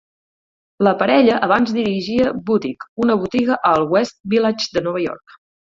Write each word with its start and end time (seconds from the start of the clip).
La 0.87 0.93
parella 1.01 1.35
abans 1.49 1.75
dirigia 1.75 2.33
Butik, 2.49 2.89
una 3.07 3.21
botiga 3.23 3.61
al 3.73 3.87
West 3.95 4.21
Village 4.35 4.71
de 4.77 4.89
Nova 4.89 5.07
York. 5.11 5.43